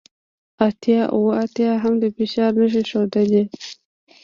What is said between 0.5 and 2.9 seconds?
اتیا اوه اتیا هم د فشار نښې